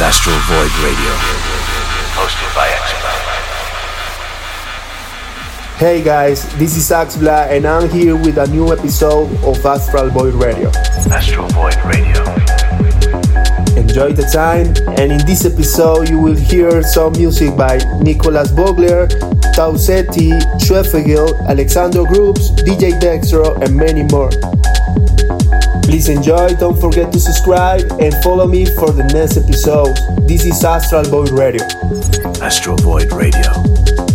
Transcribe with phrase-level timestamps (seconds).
[0.00, 1.12] is Astral Void Radio,
[2.16, 3.12] hosted by Axbla.
[5.76, 10.34] Hey guys, this is Axbla and I'm here with a new episode of Astral Void
[10.34, 10.70] Radio.
[11.10, 12.24] Astral Void Radio.
[13.76, 19.06] Enjoy the time, and in this episode, you will hear some music by Nicolas Vogler,
[19.54, 24.30] Tauceti, Schwefelgelb, Alessandro Grops, DJ Dextro, and many more.
[26.00, 29.94] Please enjoy, don't forget to subscribe and follow me for the next episode.
[30.26, 31.62] This is Astral Void Radio.
[32.40, 34.09] Astral Void Radio.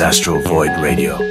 [0.00, 1.29] Astral Void Radio.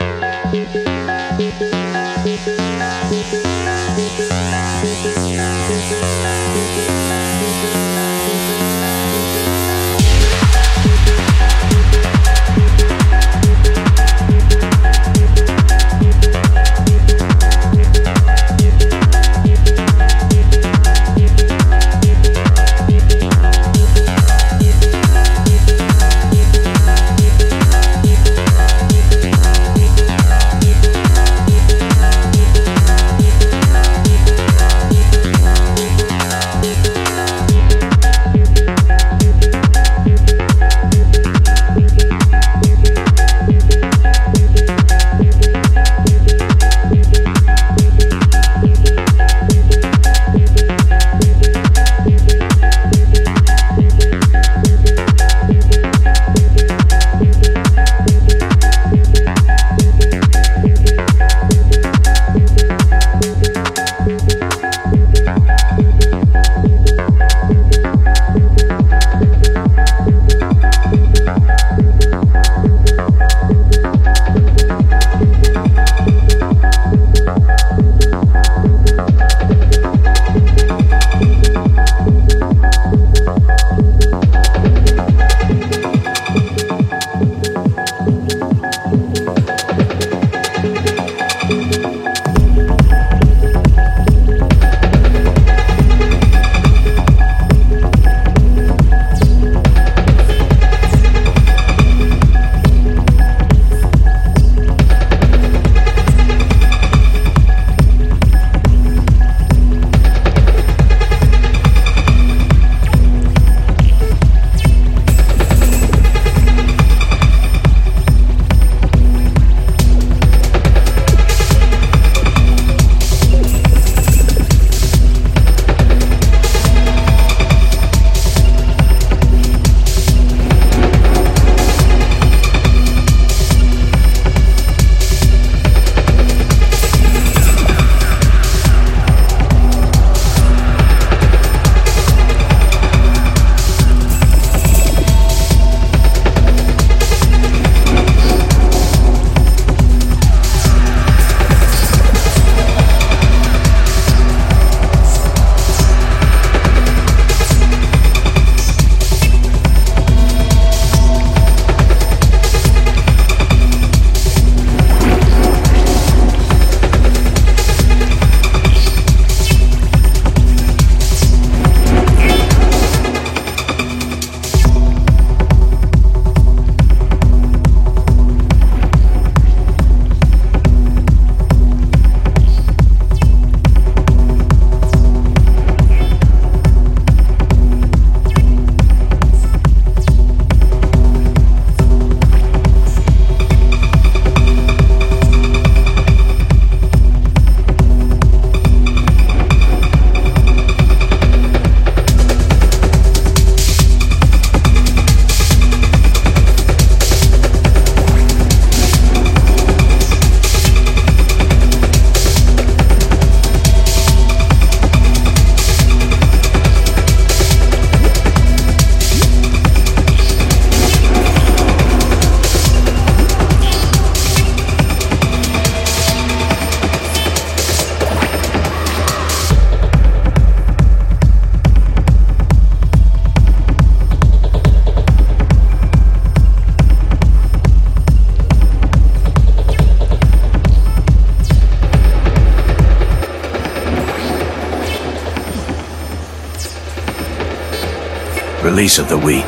[248.90, 249.46] Release of the week.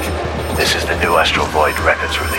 [0.56, 2.31] This is the new Astro Void Records release.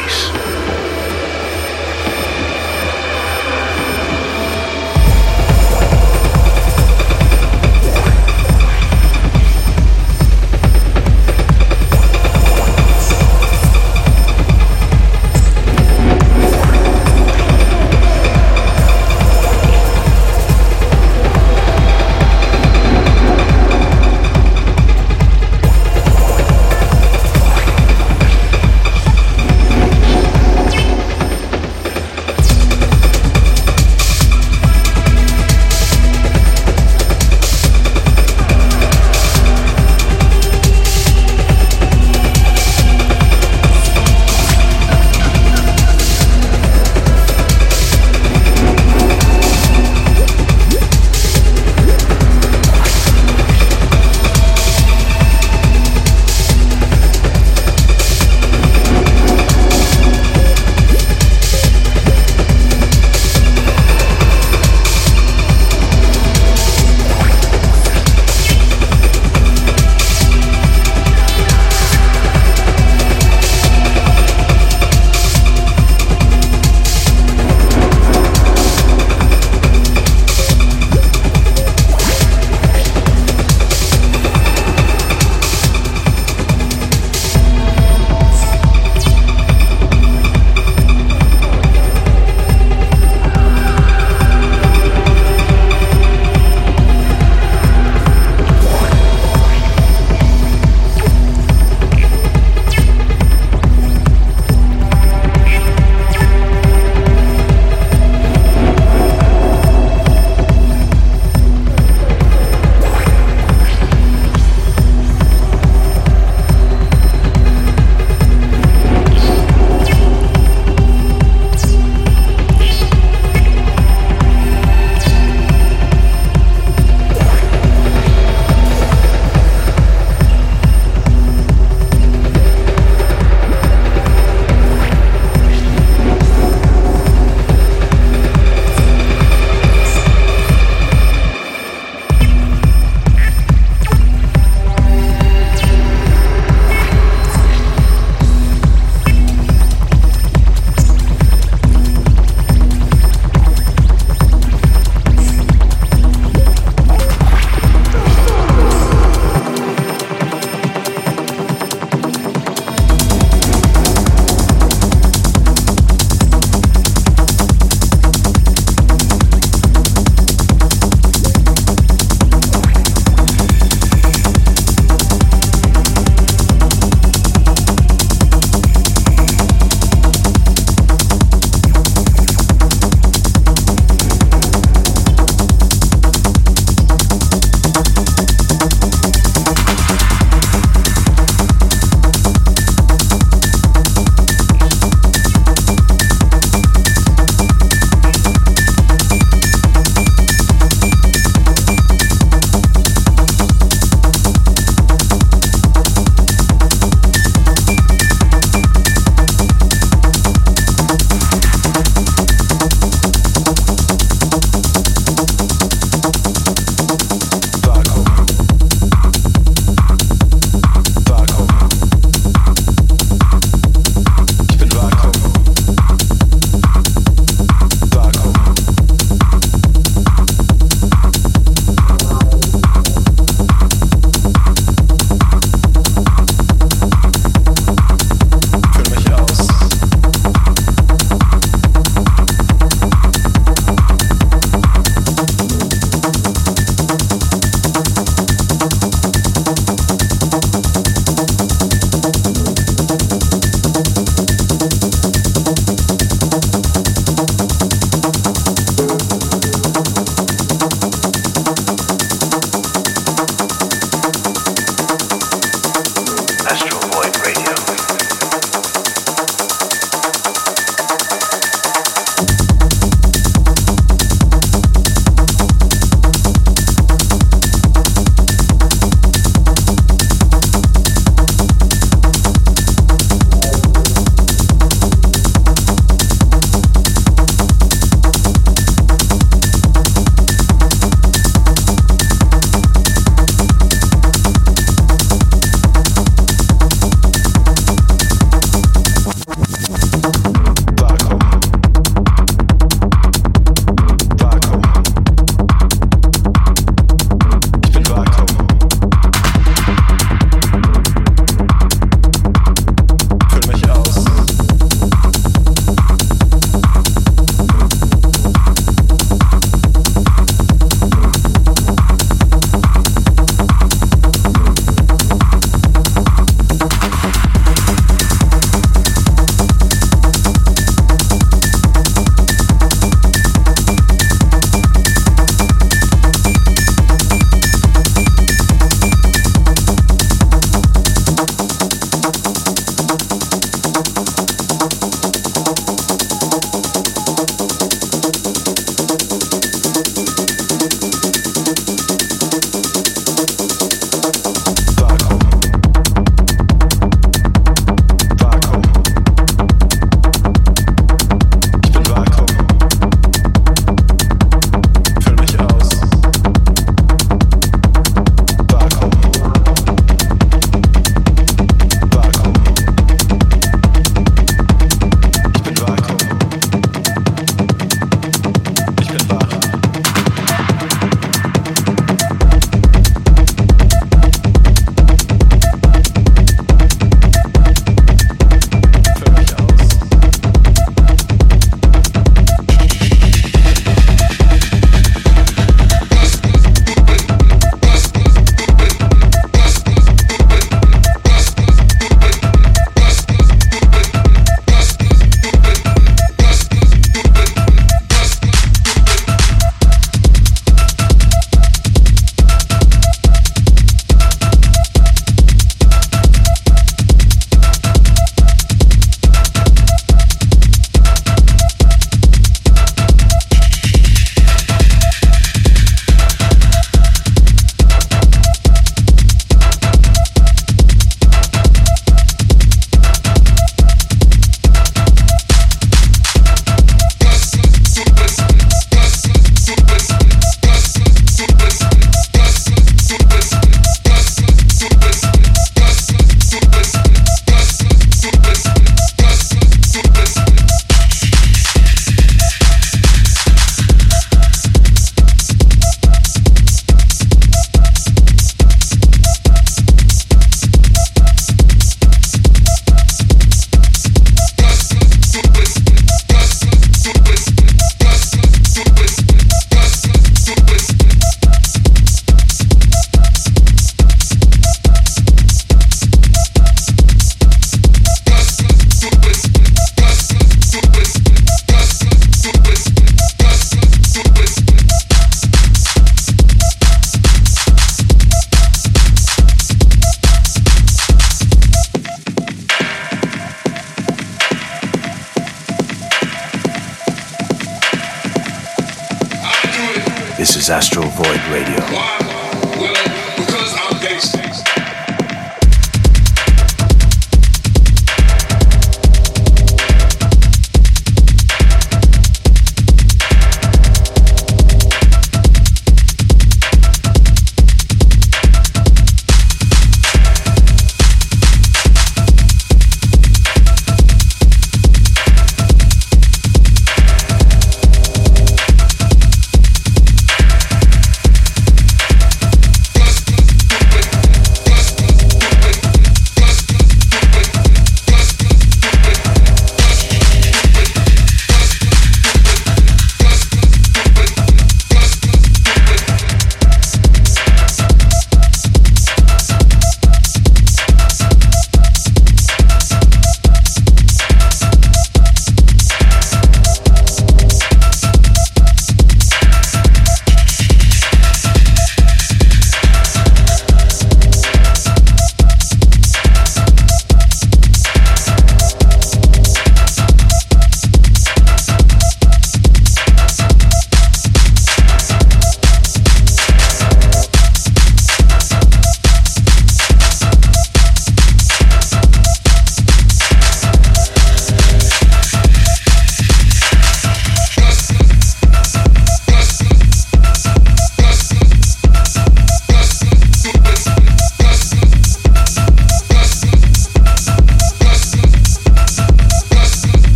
[500.63, 500.79] This is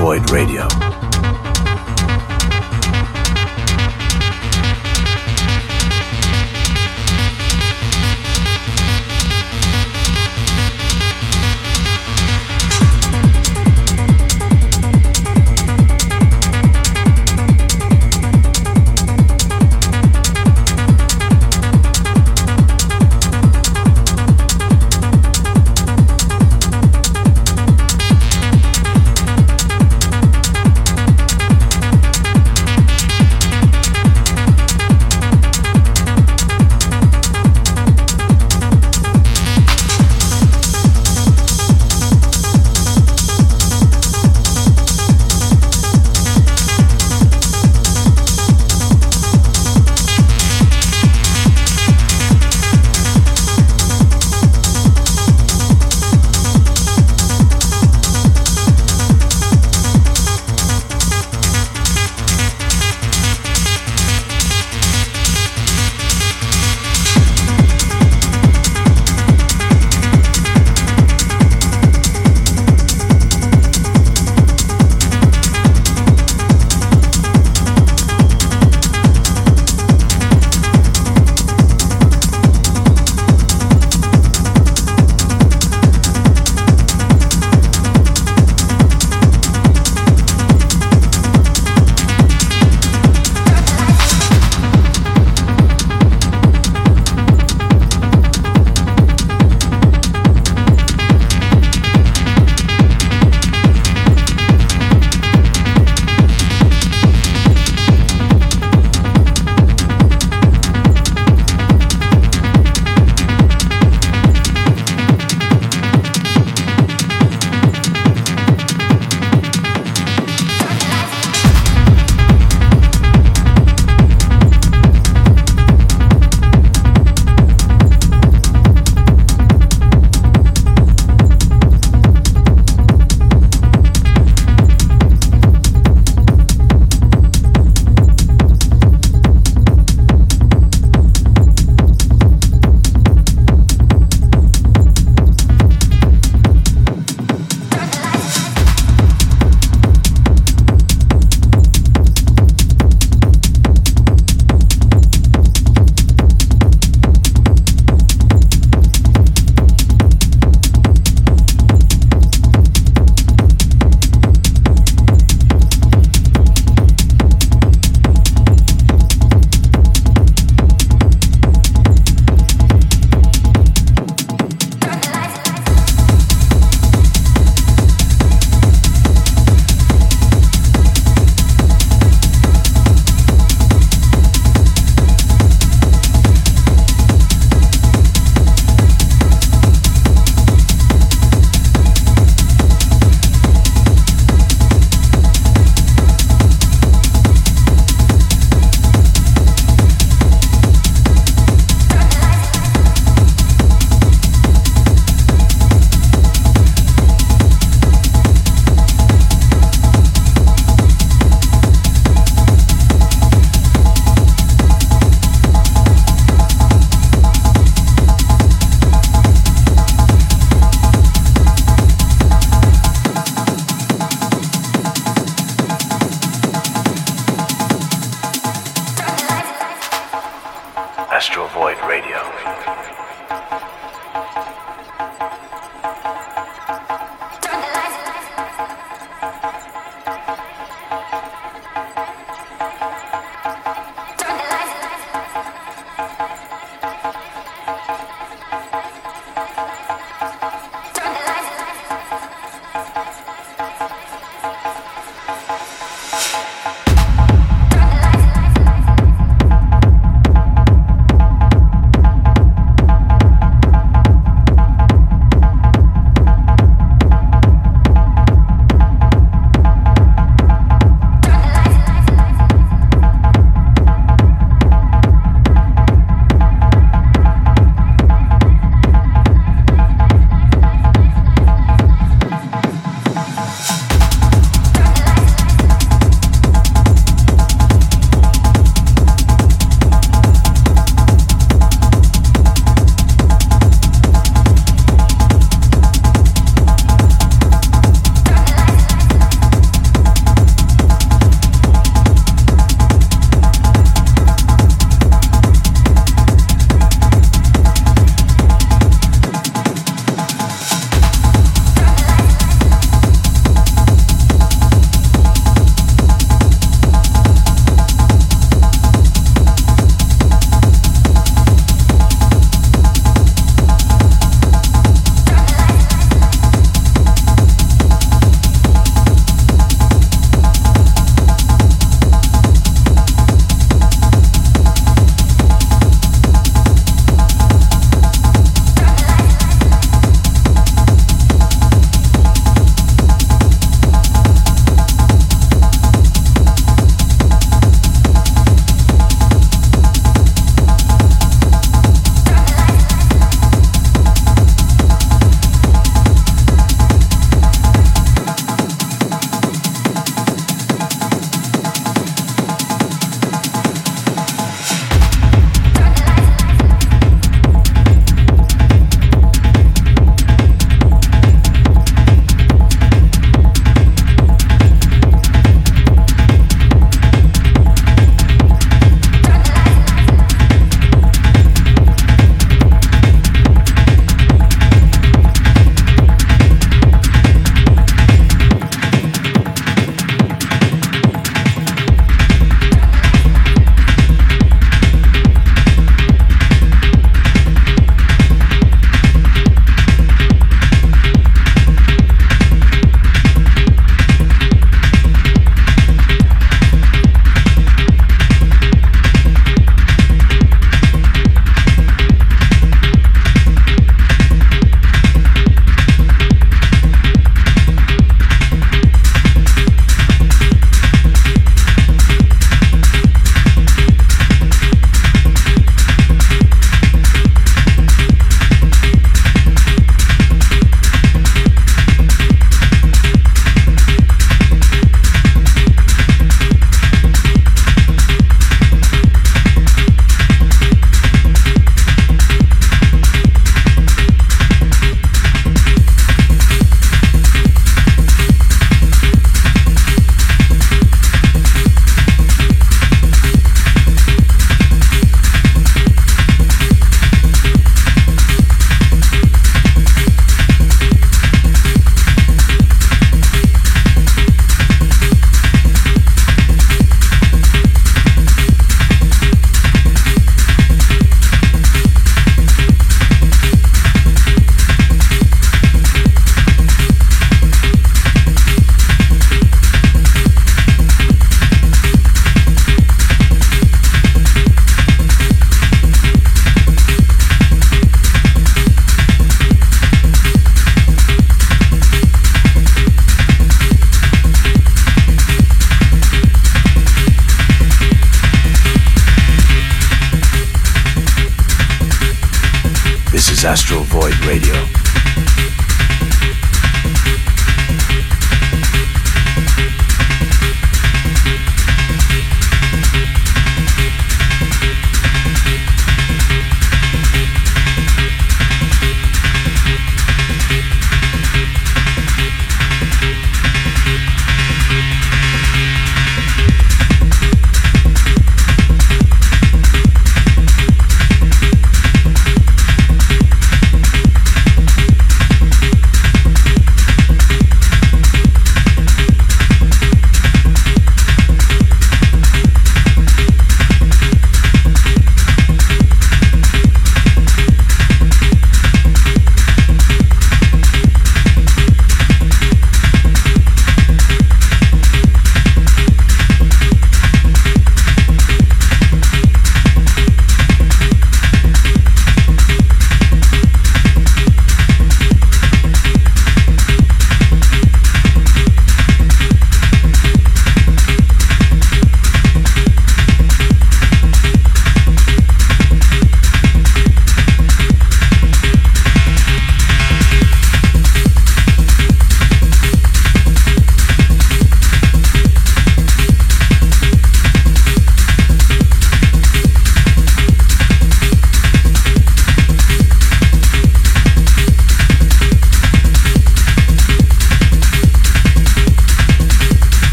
[0.00, 0.89] Void Radio.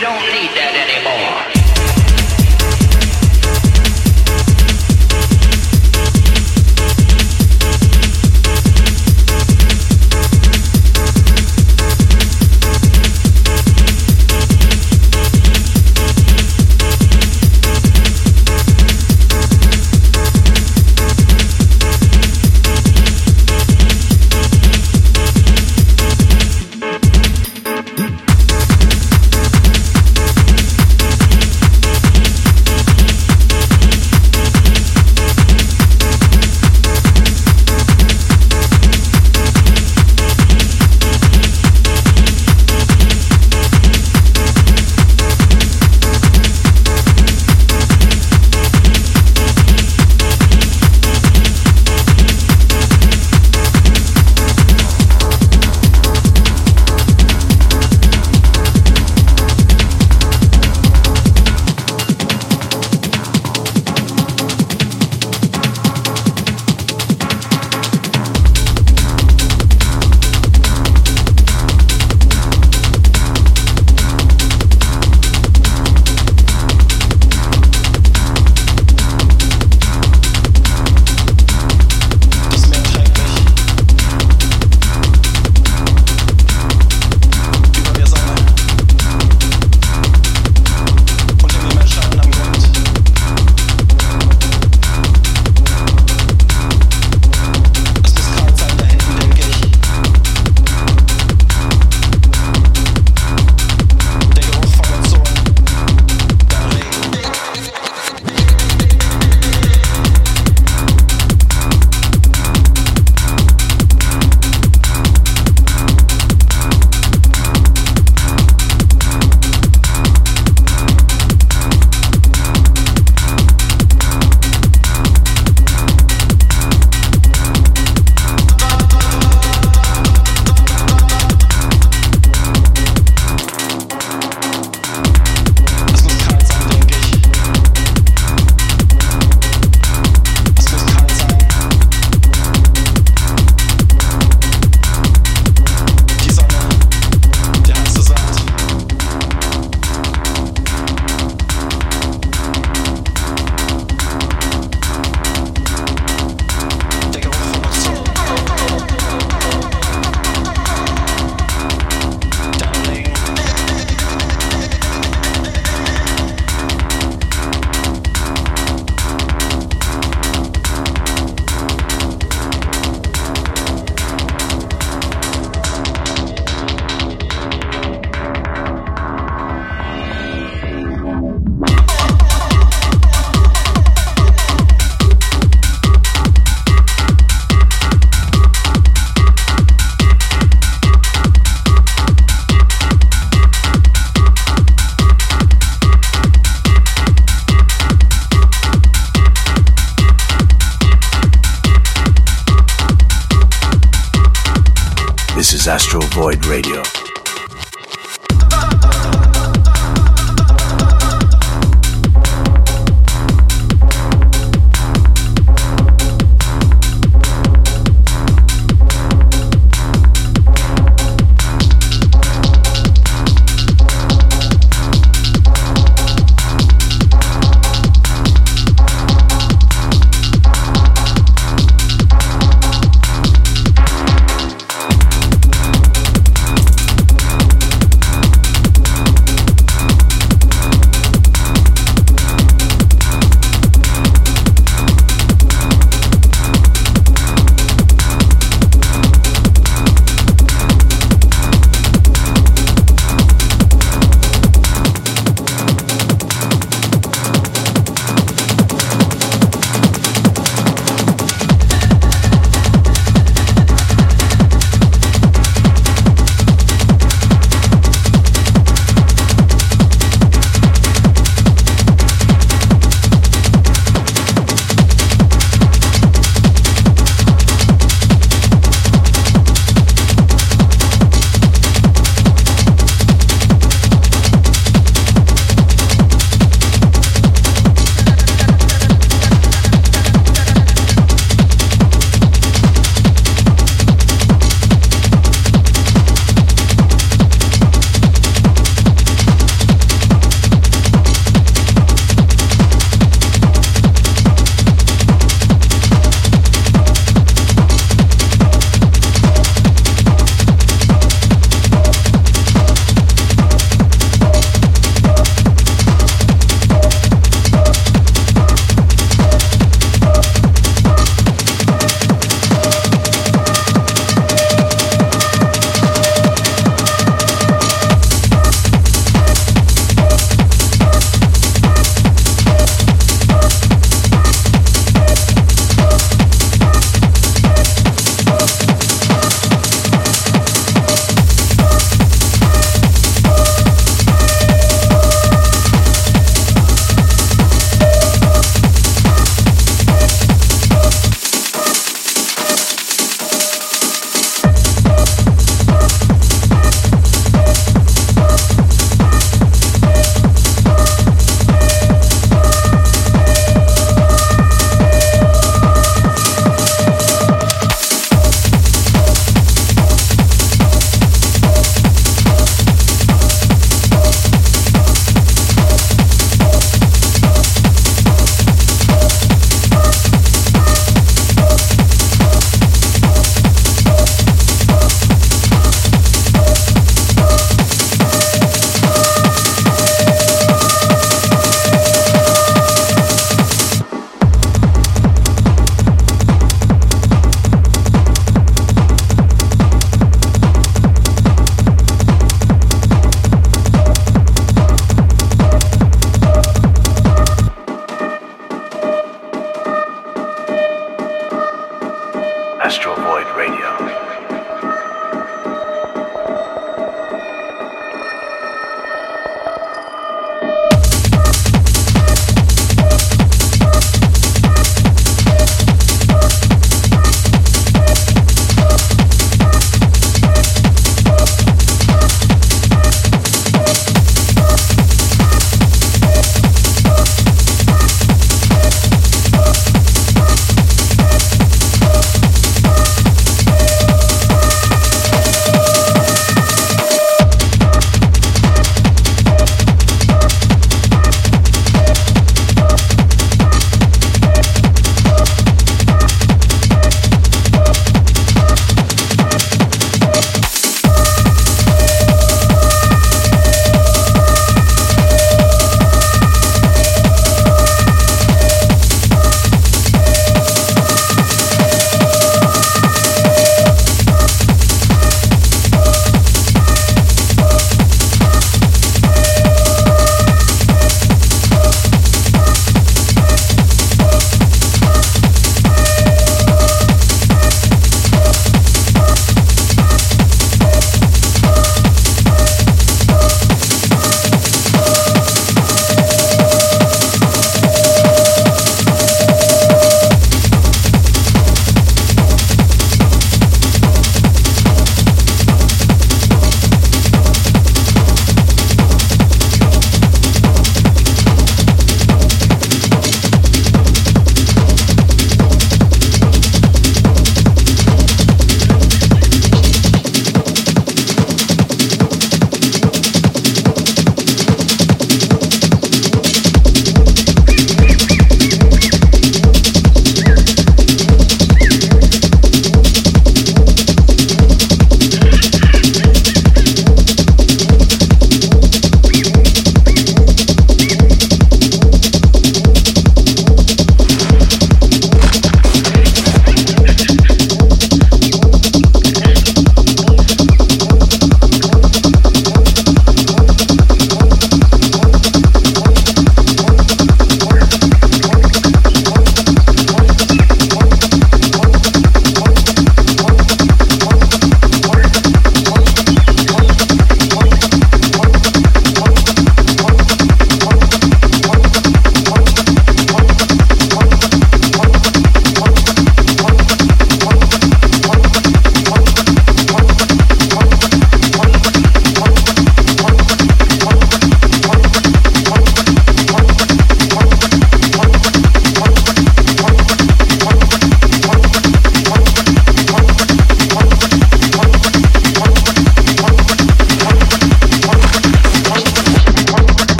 [0.00, 0.67] Don't need that